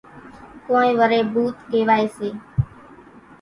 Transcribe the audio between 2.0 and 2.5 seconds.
سي۔